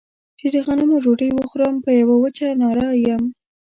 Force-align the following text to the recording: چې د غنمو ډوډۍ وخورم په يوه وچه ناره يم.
چې 0.39 0.45
د 0.53 0.55
غنمو 0.65 0.97
ډوډۍ 1.03 1.29
وخورم 1.33 1.75
په 1.85 1.89
يوه 1.99 2.15
وچه 2.23 2.47
ناره 2.61 2.87
يم. 3.07 3.23